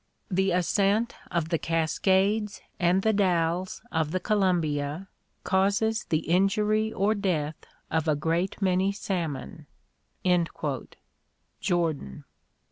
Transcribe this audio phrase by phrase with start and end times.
[0.31, 5.09] The ascent of the Cascades and the Dalles of the Columbia
[5.43, 9.67] causes the injury or death of a great many salmon"
[11.61, 12.23] (Jordan).